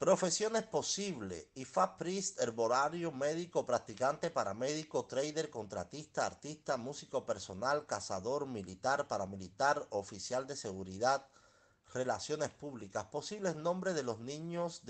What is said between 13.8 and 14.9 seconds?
de los niños